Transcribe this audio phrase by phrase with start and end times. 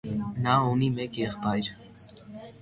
[0.45, 1.71] Նա ունի մեկ եղբայր։